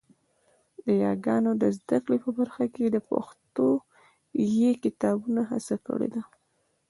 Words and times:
د 0.85 0.87
یاګانو 1.05 1.51
د 1.61 1.63
زده 1.77 1.97
کړې 2.03 2.17
په 2.23 2.29
برخه 2.37 2.65
کې 2.75 2.85
د 2.91 2.97
پښويې 3.07 4.71
کتابونو 4.83 5.41
هڅه 5.49 5.75
کړې 5.87 6.07
ده 6.15 6.21